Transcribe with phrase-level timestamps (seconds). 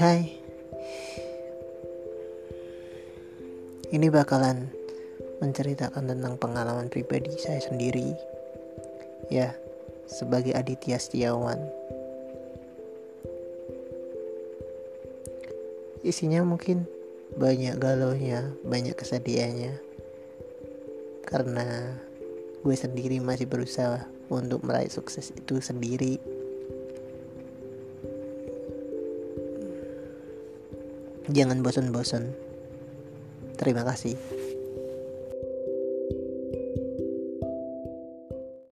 [0.00, 0.32] Hai.
[3.92, 4.72] Ini bakalan
[5.44, 8.16] menceritakan tentang pengalaman pribadi saya sendiri.
[9.28, 9.52] Ya,
[10.08, 11.60] sebagai Aditya Setiawan.
[16.00, 16.88] Isinya mungkin
[17.36, 19.76] banyak galaunya, banyak kesedihannya.
[21.28, 21.92] Karena
[22.64, 26.39] gue sendiri masih berusaha untuk meraih sukses itu sendiri
[31.30, 32.34] Jangan bosan-bosan.
[33.54, 34.39] Terima kasih.